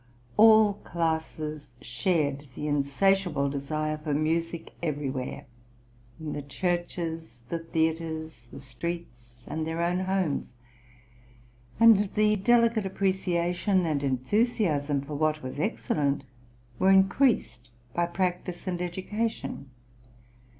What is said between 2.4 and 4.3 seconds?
the insatiable desire for